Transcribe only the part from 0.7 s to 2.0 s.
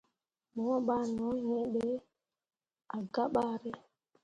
ɓah no hĩĩ ɓe